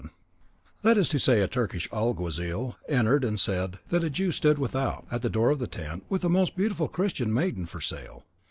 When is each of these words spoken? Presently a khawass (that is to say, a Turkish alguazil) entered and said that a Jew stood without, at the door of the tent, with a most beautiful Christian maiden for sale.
Presently 0.01 0.15
a 0.15 0.15
khawass 0.15 0.81
(that 0.81 0.97
is 0.99 1.09
to 1.09 1.19
say, 1.19 1.41
a 1.41 1.47
Turkish 1.47 1.89
alguazil) 1.91 2.75
entered 2.89 3.23
and 3.23 3.39
said 3.39 3.77
that 3.89 4.03
a 4.03 4.09
Jew 4.09 4.31
stood 4.31 4.57
without, 4.57 5.05
at 5.11 5.21
the 5.21 5.29
door 5.29 5.51
of 5.51 5.59
the 5.59 5.67
tent, 5.67 6.05
with 6.09 6.25
a 6.25 6.27
most 6.27 6.55
beautiful 6.57 6.87
Christian 6.87 7.31
maiden 7.31 7.67
for 7.67 7.81
sale. 7.81 8.25